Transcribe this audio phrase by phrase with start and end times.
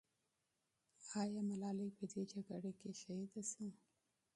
[1.21, 3.69] آیا ملالۍ په دې جګړه کې شهیده سوه؟